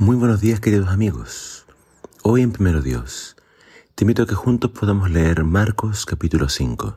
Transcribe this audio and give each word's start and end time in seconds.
Muy 0.00 0.16
buenos 0.16 0.40
días 0.40 0.60
queridos 0.60 0.88
amigos. 0.88 1.66
Hoy 2.22 2.40
en 2.40 2.52
Primero 2.52 2.80
Dios 2.80 3.36
te 3.94 4.04
invito 4.04 4.22
a 4.22 4.26
que 4.26 4.34
juntos 4.34 4.70
podamos 4.70 5.10
leer 5.10 5.44
Marcos 5.44 6.06
capítulo 6.06 6.48
5. 6.48 6.96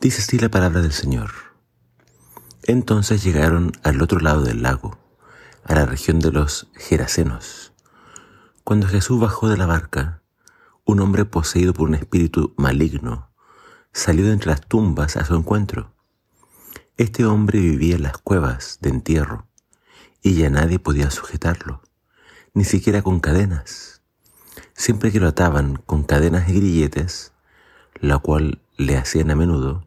Dice 0.00 0.22
así 0.22 0.38
la 0.38 0.48
palabra 0.48 0.80
del 0.80 0.92
Señor. 0.92 1.32
Entonces 2.62 3.22
llegaron 3.22 3.72
al 3.82 4.00
otro 4.00 4.20
lado 4.20 4.40
del 4.40 4.62
lago, 4.62 4.96
a 5.64 5.74
la 5.74 5.84
región 5.84 6.18
de 6.18 6.32
los 6.32 6.70
Gerasenos. 6.72 7.74
Cuando 8.64 8.86
Jesús 8.86 9.20
bajó 9.20 9.50
de 9.50 9.58
la 9.58 9.66
barca, 9.66 10.22
un 10.86 10.98
hombre 11.00 11.26
poseído 11.26 11.74
por 11.74 11.90
un 11.90 11.94
espíritu 11.94 12.54
maligno 12.56 13.28
salió 13.92 14.24
de 14.24 14.32
entre 14.32 14.52
las 14.52 14.62
tumbas 14.62 15.18
a 15.18 15.26
su 15.26 15.34
encuentro. 15.34 15.94
Este 16.96 17.26
hombre 17.26 17.60
vivía 17.60 17.96
en 17.96 18.04
las 18.04 18.16
cuevas 18.16 18.78
de 18.80 18.88
entierro 18.88 19.51
y 20.22 20.34
ya 20.34 20.50
nadie 20.50 20.78
podía 20.78 21.10
sujetarlo, 21.10 21.82
ni 22.54 22.64
siquiera 22.64 23.02
con 23.02 23.20
cadenas. 23.20 24.02
Siempre 24.74 25.10
que 25.10 25.20
lo 25.20 25.28
ataban 25.28 25.76
con 25.76 26.04
cadenas 26.04 26.48
y 26.48 26.54
grilletes, 26.54 27.32
la 28.00 28.18
cual 28.18 28.62
le 28.76 28.96
hacían 28.96 29.30
a 29.30 29.36
menudo, 29.36 29.84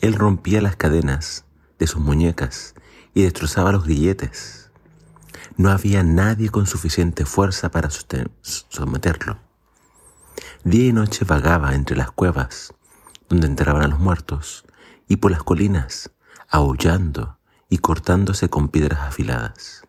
él 0.00 0.14
rompía 0.14 0.60
las 0.60 0.76
cadenas 0.76 1.44
de 1.78 1.86
sus 1.86 2.00
muñecas 2.00 2.74
y 3.14 3.22
destrozaba 3.22 3.72
los 3.72 3.84
grilletes. 3.84 4.70
No 5.56 5.70
había 5.70 6.02
nadie 6.02 6.50
con 6.50 6.66
suficiente 6.66 7.24
fuerza 7.24 7.70
para 7.70 7.88
someterlo. 7.90 9.38
Día 10.64 10.86
y 10.88 10.92
noche 10.92 11.24
vagaba 11.24 11.74
entre 11.74 11.96
las 11.96 12.10
cuevas 12.10 12.74
donde 13.28 13.46
enterraban 13.46 13.82
a 13.82 13.88
los 13.88 13.98
muertos 13.98 14.64
y 15.08 15.16
por 15.16 15.30
las 15.30 15.42
colinas, 15.42 16.10
aullando 16.48 17.35
y 17.68 17.78
cortándose 17.78 18.48
con 18.48 18.68
piedras 18.68 19.00
afiladas. 19.00 19.82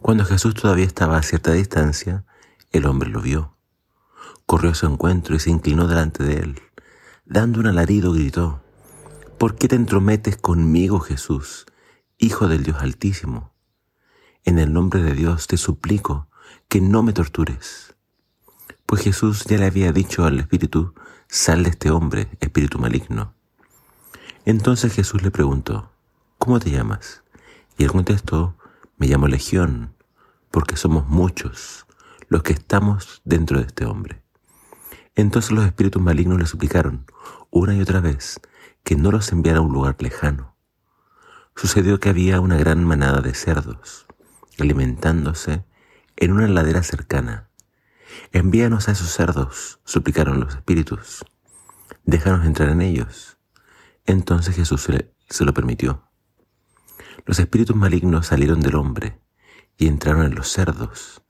Cuando 0.00 0.24
Jesús 0.24 0.54
todavía 0.54 0.84
estaba 0.84 1.16
a 1.16 1.22
cierta 1.22 1.52
distancia, 1.52 2.24
el 2.70 2.86
hombre 2.86 3.10
lo 3.10 3.20
vio. 3.20 3.56
Corrió 4.46 4.70
a 4.70 4.74
su 4.74 4.86
encuentro 4.86 5.34
y 5.34 5.40
se 5.40 5.50
inclinó 5.50 5.88
delante 5.88 6.22
de 6.22 6.38
él. 6.38 6.62
Dando 7.24 7.60
un 7.60 7.66
alarido 7.66 8.12
gritó, 8.12 8.62
¿Por 9.38 9.56
qué 9.56 9.68
te 9.68 9.76
entrometes 9.76 10.36
conmigo, 10.36 11.00
Jesús, 11.00 11.66
Hijo 12.16 12.48
del 12.48 12.64
Dios 12.64 12.78
Altísimo? 12.80 13.52
En 14.44 14.58
el 14.58 14.72
nombre 14.72 15.02
de 15.02 15.14
Dios 15.14 15.46
te 15.46 15.56
suplico 15.56 16.28
que 16.68 16.80
no 16.80 17.02
me 17.02 17.12
tortures. 17.12 17.94
Pues 18.86 19.02
Jesús 19.02 19.44
ya 19.44 19.58
le 19.58 19.66
había 19.66 19.92
dicho 19.92 20.24
al 20.24 20.38
espíritu, 20.38 20.94
sal 21.28 21.64
de 21.64 21.70
este 21.70 21.90
hombre, 21.90 22.28
espíritu 22.40 22.78
maligno. 22.78 23.34
Entonces 24.44 24.94
Jesús 24.94 25.22
le 25.22 25.30
preguntó, 25.30 25.92
¿cómo 26.48 26.60
te 26.60 26.70
llamas? 26.70 27.22
Y 27.76 27.84
él 27.84 27.92
contestó, 27.92 28.56
me 28.96 29.06
llamo 29.06 29.28
Legión, 29.28 29.94
porque 30.50 30.78
somos 30.78 31.06
muchos 31.06 31.84
los 32.28 32.42
que 32.42 32.54
estamos 32.54 33.20
dentro 33.26 33.58
de 33.58 33.66
este 33.66 33.84
hombre. 33.84 34.22
Entonces 35.14 35.50
los 35.50 35.66
espíritus 35.66 36.00
malignos 36.00 36.38
le 36.38 36.46
suplicaron 36.46 37.04
una 37.50 37.74
y 37.74 37.82
otra 37.82 38.00
vez 38.00 38.40
que 38.82 38.96
no 38.96 39.12
los 39.12 39.30
enviara 39.30 39.58
a 39.58 39.60
un 39.60 39.74
lugar 39.74 39.96
lejano. 39.98 40.56
Sucedió 41.54 42.00
que 42.00 42.08
había 42.08 42.40
una 42.40 42.56
gran 42.56 42.82
manada 42.82 43.20
de 43.20 43.34
cerdos 43.34 44.06
alimentándose 44.58 45.66
en 46.16 46.32
una 46.32 46.48
ladera 46.48 46.82
cercana. 46.82 47.50
Envíanos 48.32 48.88
a 48.88 48.92
esos 48.92 49.10
cerdos, 49.10 49.80
suplicaron 49.84 50.40
los 50.40 50.54
espíritus. 50.54 51.26
Déjanos 52.04 52.46
entrar 52.46 52.70
en 52.70 52.80
ellos. 52.80 53.36
Entonces 54.06 54.56
Jesús 54.56 54.88
se, 55.28 55.44
lo 55.44 55.52
permitió. 55.52 56.07
Los 57.26 57.38
espíritus 57.38 57.76
malignos 57.76 58.26
salieron 58.26 58.60
del 58.60 58.76
hombre 58.76 59.18
y 59.76 59.86
entraron 59.86 60.24
en 60.24 60.34
los 60.34 60.48
cerdos, 60.48 61.22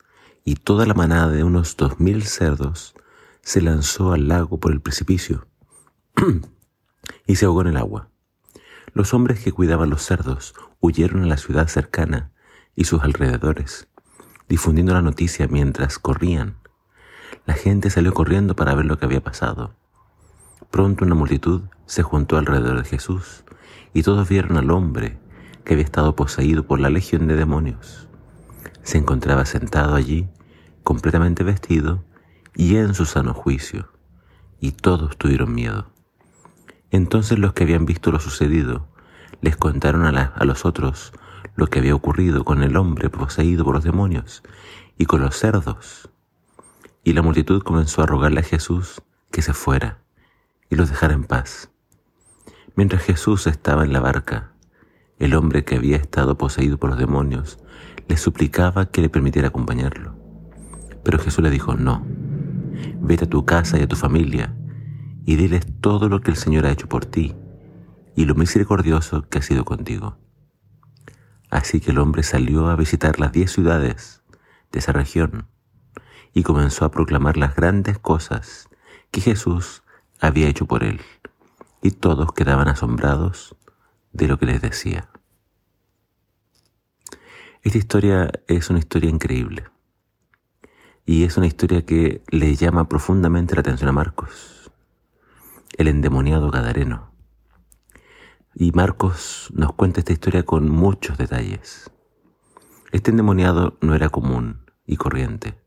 y 0.44 0.54
toda 0.54 0.86
la 0.86 0.94
manada 0.94 1.28
de 1.28 1.44
unos 1.44 1.76
dos 1.76 2.00
mil 2.00 2.24
cerdos 2.24 2.94
se 3.42 3.60
lanzó 3.60 4.12
al 4.12 4.28
lago 4.28 4.58
por 4.58 4.72
el 4.72 4.80
precipicio 4.80 5.46
y 7.26 7.36
se 7.36 7.46
ahogó 7.46 7.62
en 7.62 7.68
el 7.68 7.76
agua. 7.76 8.10
Los 8.94 9.14
hombres 9.14 9.40
que 9.40 9.52
cuidaban 9.52 9.90
los 9.90 10.02
cerdos 10.02 10.54
huyeron 10.80 11.22
a 11.22 11.26
la 11.26 11.36
ciudad 11.36 11.68
cercana 11.68 12.32
y 12.74 12.84
sus 12.84 13.02
alrededores, 13.02 13.88
difundiendo 14.48 14.94
la 14.94 15.02
noticia 15.02 15.48
mientras 15.48 15.98
corrían. 15.98 16.56
La 17.44 17.54
gente 17.54 17.90
salió 17.90 18.14
corriendo 18.14 18.56
para 18.56 18.74
ver 18.74 18.86
lo 18.86 18.98
que 18.98 19.04
había 19.04 19.22
pasado. 19.22 19.74
Pronto 20.70 21.04
una 21.04 21.14
multitud 21.14 21.62
se 21.86 22.02
juntó 22.02 22.36
alrededor 22.36 22.82
de 22.82 22.88
Jesús 22.88 23.44
y 23.92 24.02
todos 24.02 24.28
vieron 24.28 24.56
al 24.56 24.70
hombre 24.70 25.18
que 25.68 25.74
había 25.74 25.84
estado 25.84 26.16
poseído 26.16 26.66
por 26.66 26.80
la 26.80 26.88
legión 26.88 27.26
de 27.26 27.36
demonios. 27.36 28.08
Se 28.82 28.96
encontraba 28.96 29.44
sentado 29.44 29.96
allí, 29.96 30.26
completamente 30.82 31.44
vestido 31.44 32.02
y 32.56 32.76
en 32.76 32.94
su 32.94 33.04
sano 33.04 33.34
juicio, 33.34 33.92
y 34.60 34.72
todos 34.72 35.18
tuvieron 35.18 35.54
miedo. 35.54 35.92
Entonces 36.90 37.38
los 37.38 37.52
que 37.52 37.64
habían 37.64 37.84
visto 37.84 38.10
lo 38.10 38.18
sucedido 38.18 38.88
les 39.42 39.58
contaron 39.58 40.06
a, 40.06 40.22
a 40.22 40.44
los 40.46 40.64
otros 40.64 41.12
lo 41.54 41.66
que 41.66 41.80
había 41.80 41.94
ocurrido 41.94 42.44
con 42.44 42.62
el 42.62 42.74
hombre 42.78 43.10
poseído 43.10 43.62
por 43.62 43.74
los 43.74 43.84
demonios 43.84 44.42
y 44.96 45.04
con 45.04 45.20
los 45.20 45.36
cerdos. 45.36 46.08
Y 47.04 47.12
la 47.12 47.20
multitud 47.20 47.62
comenzó 47.62 48.02
a 48.02 48.06
rogarle 48.06 48.40
a 48.40 48.44
Jesús 48.44 49.02
que 49.30 49.42
se 49.42 49.52
fuera 49.52 49.98
y 50.70 50.76
los 50.76 50.88
dejara 50.88 51.12
en 51.12 51.24
paz. 51.24 51.70
Mientras 52.74 53.02
Jesús 53.02 53.46
estaba 53.46 53.84
en 53.84 53.92
la 53.92 54.00
barca, 54.00 54.54
el 55.18 55.34
hombre 55.34 55.64
que 55.64 55.76
había 55.76 55.96
estado 55.96 56.38
poseído 56.38 56.78
por 56.78 56.90
los 56.90 56.98
demonios 56.98 57.58
le 58.06 58.16
suplicaba 58.16 58.86
que 58.86 59.02
le 59.02 59.08
permitiera 59.08 59.48
acompañarlo. 59.48 60.14
Pero 61.02 61.18
Jesús 61.18 61.42
le 61.42 61.50
dijo, 61.50 61.74
no, 61.74 62.06
vete 63.00 63.24
a 63.24 63.30
tu 63.30 63.44
casa 63.44 63.78
y 63.78 63.82
a 63.82 63.88
tu 63.88 63.96
familia 63.96 64.54
y 65.24 65.36
diles 65.36 65.66
todo 65.80 66.08
lo 66.08 66.20
que 66.20 66.30
el 66.30 66.36
Señor 66.36 66.66
ha 66.66 66.70
hecho 66.70 66.88
por 66.88 67.04
ti 67.04 67.34
y 68.14 68.24
lo 68.24 68.34
misericordioso 68.34 69.28
que 69.28 69.38
ha 69.38 69.42
sido 69.42 69.64
contigo. 69.64 70.16
Así 71.50 71.80
que 71.80 71.90
el 71.90 71.98
hombre 71.98 72.22
salió 72.22 72.68
a 72.68 72.76
visitar 72.76 73.20
las 73.20 73.32
diez 73.32 73.52
ciudades 73.52 74.22
de 74.72 74.78
esa 74.78 74.92
región 74.92 75.46
y 76.34 76.42
comenzó 76.42 76.84
a 76.84 76.90
proclamar 76.90 77.36
las 77.36 77.56
grandes 77.56 77.98
cosas 77.98 78.68
que 79.10 79.20
Jesús 79.20 79.82
había 80.20 80.48
hecho 80.48 80.66
por 80.66 80.84
él, 80.84 81.00
y 81.80 81.92
todos 81.92 82.32
quedaban 82.32 82.68
asombrados 82.68 83.56
de 84.12 84.28
lo 84.28 84.38
que 84.38 84.46
les 84.46 84.60
decía. 84.60 85.08
Esta 87.62 87.78
historia 87.78 88.30
es 88.46 88.70
una 88.70 88.78
historia 88.78 89.10
increíble 89.10 89.64
y 91.04 91.24
es 91.24 91.36
una 91.36 91.46
historia 91.46 91.84
que 91.84 92.22
le 92.30 92.54
llama 92.54 92.88
profundamente 92.88 93.54
la 93.54 93.60
atención 93.60 93.88
a 93.88 93.92
Marcos, 93.92 94.70
el 95.76 95.88
endemoniado 95.88 96.50
Gadareno. 96.50 97.12
Y 98.54 98.72
Marcos 98.72 99.50
nos 99.54 99.72
cuenta 99.72 100.00
esta 100.00 100.12
historia 100.12 100.44
con 100.44 100.68
muchos 100.68 101.18
detalles. 101.18 101.90
Este 102.92 103.10
endemoniado 103.10 103.76
no 103.80 103.94
era 103.94 104.08
común 104.08 104.70
y 104.86 104.96
corriente. 104.96 105.58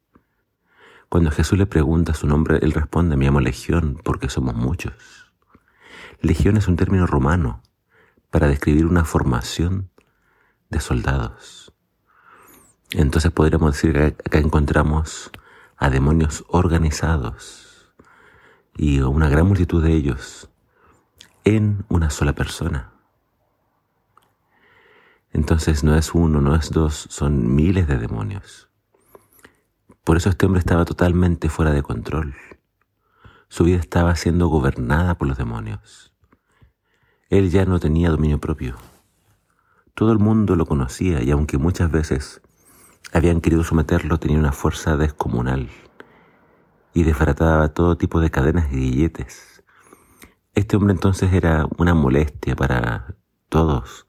Cuando 1.09 1.31
Jesús 1.31 1.57
le 1.57 1.65
pregunta 1.65 2.13
su 2.13 2.25
nombre, 2.25 2.59
él 2.61 2.71
responde, 2.71 3.17
me 3.17 3.25
llamo 3.25 3.41
Legión 3.41 3.99
porque 4.03 4.29
somos 4.29 4.55
muchos. 4.55 4.93
Legión 6.21 6.57
es 6.57 6.67
un 6.67 6.77
término 6.77 7.05
romano 7.05 7.61
para 8.31 8.47
describir 8.47 8.87
una 8.87 9.05
formación 9.05 9.91
de 10.69 10.79
soldados. 10.79 11.73
Entonces 12.91 13.31
podríamos 13.31 13.73
decir 13.73 13.93
que 13.93 14.03
acá 14.03 14.39
encontramos 14.39 15.31
a 15.77 15.89
demonios 15.89 16.43
organizados 16.47 17.93
y 18.75 19.01
una 19.01 19.29
gran 19.29 19.47
multitud 19.47 19.83
de 19.83 19.93
ellos 19.93 20.49
en 21.43 21.85
una 21.89 22.09
sola 22.09 22.33
persona. 22.33 22.91
Entonces 25.33 25.83
no 25.83 25.95
es 25.95 26.13
uno, 26.13 26.41
no 26.41 26.55
es 26.55 26.71
dos, 26.71 27.07
son 27.09 27.55
miles 27.55 27.87
de 27.87 27.97
demonios. 27.97 28.69
Por 30.03 30.17
eso 30.17 30.29
este 30.29 30.45
hombre 30.45 30.59
estaba 30.59 30.85
totalmente 30.85 31.49
fuera 31.49 31.71
de 31.71 31.83
control. 31.83 32.35
Su 33.47 33.65
vida 33.65 33.77
estaba 33.77 34.15
siendo 34.15 34.47
gobernada 34.47 35.15
por 35.15 35.27
los 35.27 35.37
demonios. 35.37 36.10
Él 37.31 37.49
ya 37.49 37.63
no 37.63 37.79
tenía 37.79 38.09
dominio 38.09 38.39
propio. 38.39 38.75
Todo 39.95 40.11
el 40.11 40.19
mundo 40.19 40.57
lo 40.57 40.65
conocía 40.65 41.23
y 41.23 41.31
aunque 41.31 41.57
muchas 41.57 41.89
veces 41.89 42.41
habían 43.13 43.39
querido 43.39 43.63
someterlo, 43.63 44.19
tenía 44.19 44.37
una 44.37 44.51
fuerza 44.51 44.97
descomunal 44.97 45.69
y 46.93 47.03
desbarataba 47.03 47.69
todo 47.69 47.95
tipo 47.95 48.19
de 48.19 48.31
cadenas 48.31 48.73
y 48.73 48.75
grilletes. 48.75 49.63
Este 50.55 50.75
hombre 50.75 50.91
entonces 50.91 51.31
era 51.31 51.67
una 51.77 51.93
molestia 51.93 52.53
para 52.53 53.15
todos, 53.47 54.07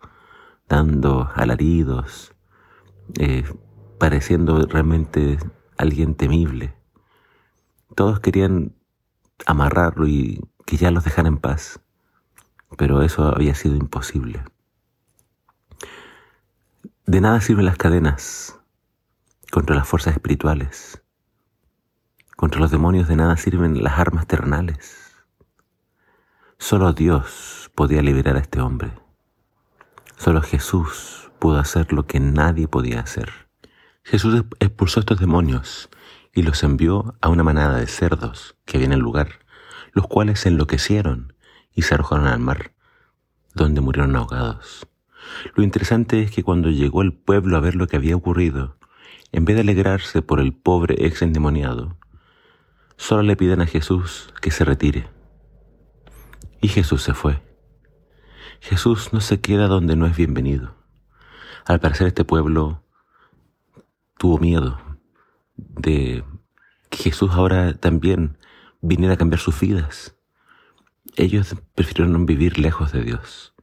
dando 0.69 1.31
alaridos, 1.37 2.35
eh, 3.21 3.45
pareciendo 4.01 4.67
realmente 4.67 5.39
alguien 5.79 6.17
temible. 6.17 6.75
Todos 7.95 8.19
querían 8.19 8.75
amarrarlo 9.47 10.09
y 10.09 10.41
que 10.67 10.77
ya 10.77 10.91
los 10.91 11.05
dejara 11.05 11.29
en 11.29 11.39
paz 11.39 11.79
pero 12.77 13.03
eso 13.03 13.25
había 13.25 13.55
sido 13.55 13.77
imposible. 13.77 14.43
De 17.07 17.21
nada 17.21 17.41
sirven 17.41 17.67
las 17.67 17.77
cadenas 17.77 18.59
contra 19.51 19.77
las 19.77 19.87
fuerzas 19.87 20.15
espirituales. 20.15 21.03
Contra 22.37 22.61
los 22.61 22.71
demonios 22.71 23.09
de 23.09 23.17
nada 23.17 23.37
sirven 23.37 23.83
las 23.83 23.99
armas 23.99 24.27
terrenales. 24.27 25.15
Solo 26.59 26.93
Dios 26.93 27.71
podía 27.75 28.03
liberar 28.03 28.37
a 28.37 28.41
este 28.41 28.61
hombre. 28.61 28.93
Solo 30.17 30.41
Jesús 30.43 31.31
pudo 31.39 31.59
hacer 31.59 31.93
lo 31.93 32.07
que 32.07 32.21
nadie 32.21 32.69
podía 32.69 33.01
hacer. 33.01 33.31
Jesús 34.05 34.45
expulsó 34.61 35.01
a 35.01 35.03
estos 35.03 35.21
demonios 35.21 35.91
y 36.33 36.43
los 36.43 36.63
envió 36.63 37.17
a 37.21 37.29
una 37.29 37.43
manada 37.43 37.79
de 37.79 37.87
cerdos 37.87 38.57
que 38.65 38.77
había 38.77 38.87
en 38.87 38.93
el 38.93 39.01
lugar, 39.01 39.41
los 39.93 40.07
cuales 40.07 40.41
se 40.41 40.49
enloquecieron 40.49 41.35
y 41.75 41.83
se 41.83 41.95
arrojaron 41.95 42.27
al 42.27 42.41
mar, 42.41 42.73
donde 43.55 43.81
murieron 43.81 44.17
ahogados. 44.17 44.87
Lo 45.55 45.63
interesante 45.63 46.23
es 46.23 46.31
que 46.31 46.43
cuando 46.43 46.71
llegó 46.71 47.03
el 47.03 47.13
pueblo 47.13 47.57
a 47.57 47.61
ver 47.61 47.75
lo 47.75 47.87
que 47.87 47.97
había 47.97 48.17
ocurrido, 48.17 48.77
en 49.33 49.45
vez 49.45 49.57
de 49.57 49.63
alegrarse 49.63 50.23
por 50.23 50.41
el 50.41 50.53
pobre 50.53 51.07
ex 51.07 51.23
endemoniado, 51.23 51.97
solo 52.97 53.23
le 53.23 53.37
piden 53.37 53.61
a 53.61 53.67
Jesús 53.67 54.33
que 54.41 54.51
se 54.51 54.65
retire. 54.65 55.09
Y 56.61 56.69
Jesús 56.69 57.03
se 57.03 57.15
fue. 57.15 57.43
Jesús 58.61 59.13
no 59.13 59.21
se 59.21 59.41
queda 59.41 59.67
donde 59.67 59.97
no 59.97 60.07
es 60.07 60.17
bienvenido. 60.17 60.77
Al 61.65 61.81
parecer 61.81 62.07
este 62.07 62.25
pueblo 62.25 62.85
tuvo 64.19 64.39
miedo 64.39 64.79
de 65.57 66.25
que 66.91 66.99
Jesús 66.99 67.31
ahora 67.33 67.75
también 67.75 68.39
viniera 68.81 69.15
a 69.15 69.17
cambiar 69.17 69.41
sus 69.41 69.59
vidas. 69.59 70.17
Ellos 71.17 71.57
prefirieron 71.75 72.25
vivir 72.25 72.59
lejos 72.59 72.93
de 72.93 73.05
Dios. 73.05 73.55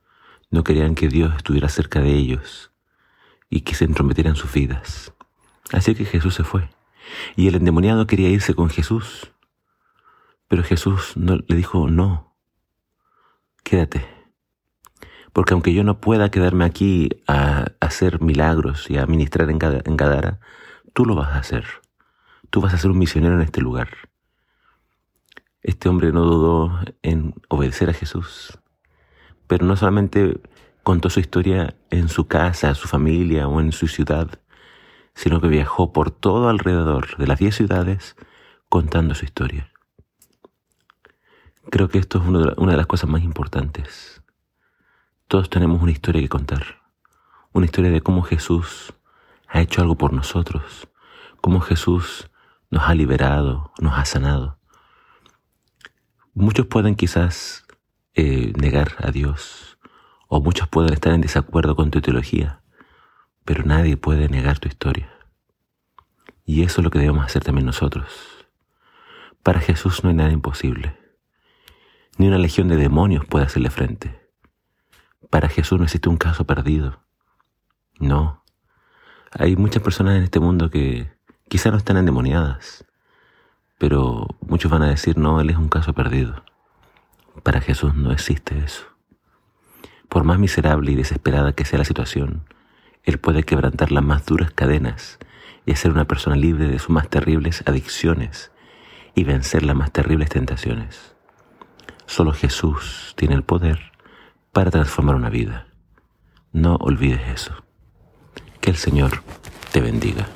No 0.51 0.63
querían 0.63 0.93
que 0.93 1.07
Dios 1.07 1.35
estuviera 1.35 1.67
cerca 1.67 1.99
de 1.99 2.13
ellos 2.13 2.71
y 3.49 3.61
que 3.61 3.73
se 3.73 3.85
entrometieran 3.85 4.35
sus 4.35 4.53
vidas. 4.53 5.13
Así 5.71 5.95
que 5.95 6.05
Jesús 6.05 6.35
se 6.35 6.43
fue. 6.43 6.69
Y 7.35 7.47
el 7.47 7.55
endemoniado 7.55 8.05
quería 8.05 8.29
irse 8.29 8.53
con 8.53 8.69
Jesús. 8.69 9.31
Pero 10.47 10.63
Jesús 10.63 11.17
no, 11.17 11.37
le 11.47 11.55
dijo, 11.55 11.89
no, 11.89 12.35
quédate. 13.63 14.07
Porque 15.33 15.53
aunque 15.53 15.73
yo 15.73 15.83
no 15.83 15.99
pueda 15.99 16.29
quedarme 16.29 16.65
aquí 16.65 17.09
a, 17.27 17.67
hacer 17.79 18.21
milagros 18.21 18.89
y 18.91 18.97
a 18.97 19.07
ministrar 19.07 19.49
en, 19.49 19.59
en 19.61 19.97
Gadara, 19.97 20.39
tú 20.93 21.05
lo 21.05 21.15
vas 21.15 21.29
a 21.29 21.39
hacer. 21.39 21.65
Tú 22.51 22.61
vas 22.61 22.73
a 22.75 22.77
ser 22.77 22.91
un 22.91 22.99
misionero 22.99 23.35
en 23.35 23.41
este 23.41 23.61
lugar. 23.61 24.08
Este 25.61 25.89
hombre 25.89 26.11
no 26.11 26.25
dudó 26.25 26.79
en 27.01 27.35
obedecer 27.49 27.89
a 27.89 27.93
Jesús 27.93 28.59
pero 29.49 29.65
no 29.65 29.75
solamente 29.75 30.39
contó 30.83 31.09
su 31.09 31.19
historia 31.19 31.75
en 31.89 32.07
su 32.07 32.27
casa, 32.27 32.75
su 32.75 32.87
familia 32.87 33.47
o 33.47 33.59
en 33.59 33.71
su 33.71 33.87
ciudad, 33.87 34.39
sino 35.15 35.41
que 35.41 35.47
viajó 35.47 35.91
por 35.91 36.11
todo 36.11 36.49
alrededor 36.49 37.17
de 37.17 37.25
las 37.25 37.39
diez 37.39 37.55
ciudades 37.55 38.15
contando 38.69 39.15
su 39.15 39.25
historia. 39.25 39.71
Creo 41.71 41.89
que 41.89 41.97
esto 41.97 42.19
es 42.19 42.27
una 42.27 42.71
de 42.71 42.77
las 42.77 42.85
cosas 42.85 43.09
más 43.09 43.23
importantes. 43.23 44.21
Todos 45.27 45.49
tenemos 45.49 45.81
una 45.81 45.91
historia 45.91 46.21
que 46.21 46.29
contar, 46.29 46.83
una 47.51 47.65
historia 47.65 47.89
de 47.89 48.01
cómo 48.01 48.21
Jesús 48.21 48.93
ha 49.47 49.61
hecho 49.61 49.81
algo 49.81 49.95
por 49.95 50.13
nosotros, 50.13 50.87
cómo 51.41 51.59
Jesús 51.59 52.29
nos 52.69 52.83
ha 52.83 52.93
liberado, 52.93 53.71
nos 53.79 53.97
ha 53.97 54.05
sanado. 54.05 54.58
Muchos 56.39 56.67
pueden 56.67 56.95
quizás 56.95 57.65
eh, 58.13 58.53
negar 58.55 58.93
a 58.99 59.11
Dios, 59.11 59.77
o 60.29 60.39
muchos 60.41 60.69
pueden 60.69 60.93
estar 60.93 61.11
en 61.11 61.19
desacuerdo 61.19 61.75
con 61.75 61.91
tu 61.91 61.99
teología, 61.99 62.61
pero 63.43 63.65
nadie 63.65 63.97
puede 63.97 64.29
negar 64.29 64.57
tu 64.57 64.69
historia. 64.69 65.11
Y 66.45 66.63
eso 66.63 66.79
es 66.79 66.85
lo 66.85 66.91
que 66.91 66.99
debemos 66.99 67.25
hacer 67.25 67.43
también 67.43 67.65
nosotros. 67.65 68.47
Para 69.43 69.59
Jesús 69.59 70.01
no 70.01 70.11
hay 70.11 70.15
nada 70.15 70.31
imposible. 70.31 70.97
Ni 72.17 72.29
una 72.29 72.37
legión 72.37 72.69
de 72.69 72.77
demonios 72.77 73.25
puede 73.25 73.43
hacerle 73.43 73.69
frente. 73.69 74.31
Para 75.29 75.49
Jesús 75.49 75.77
no 75.77 75.83
existe 75.83 76.07
un 76.07 76.15
caso 76.15 76.47
perdido. 76.47 77.03
No. 77.99 78.45
Hay 79.37 79.57
muchas 79.57 79.83
personas 79.83 80.15
en 80.15 80.23
este 80.23 80.39
mundo 80.39 80.69
que 80.69 81.11
quizá 81.49 81.69
no 81.69 81.75
están 81.75 81.97
endemoniadas, 81.97 82.85
pero 83.79 84.27
muchos 84.41 84.69
van 84.69 84.83
a 84.83 84.89
decir, 84.89 85.17
no, 85.17 85.41
Él 85.41 85.49
es 85.49 85.57
un 85.57 85.69
caso 85.69 85.93
perdido. 85.93 86.43
Para 87.41 87.61
Jesús 87.61 87.95
no 87.95 88.11
existe 88.11 88.59
eso. 88.59 88.83
Por 90.09 90.25
más 90.25 90.37
miserable 90.37 90.91
y 90.91 90.95
desesperada 90.95 91.53
que 91.53 91.65
sea 91.65 91.79
la 91.79 91.85
situación, 91.85 92.43
Él 93.03 93.19
puede 93.19 93.43
quebrantar 93.43 93.91
las 93.91 94.03
más 94.03 94.25
duras 94.25 94.51
cadenas 94.51 95.17
y 95.65 95.71
hacer 95.71 95.91
una 95.91 96.05
persona 96.05 96.35
libre 96.35 96.67
de 96.67 96.77
sus 96.77 96.89
más 96.89 97.09
terribles 97.09 97.63
adicciones 97.65 98.51
y 99.15 99.23
vencer 99.23 99.63
las 99.63 99.75
más 99.75 99.91
terribles 99.91 100.29
tentaciones. 100.29 101.15
Solo 102.05 102.33
Jesús 102.33 103.13
tiene 103.15 103.35
el 103.35 103.43
poder 103.43 103.93
para 104.51 104.71
transformar 104.71 105.15
una 105.15 105.29
vida. 105.29 105.67
No 106.51 106.75
olvides 106.75 107.21
eso. 107.29 107.53
Que 108.59 108.71
el 108.71 108.75
Señor 108.75 109.23
te 109.71 109.79
bendiga. 109.79 110.27